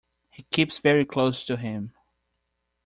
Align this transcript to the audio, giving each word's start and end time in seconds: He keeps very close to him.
He 0.31 0.41
keeps 0.49 0.79
very 0.79 1.05
close 1.05 1.45
to 1.45 1.57
him. 1.57 1.93